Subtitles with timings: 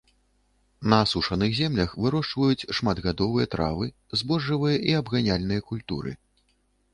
[0.93, 3.91] На асушаных землях вырошчваюць шматгадовыя травы,
[4.23, 6.11] збожжавыя і абганяльныя культуры.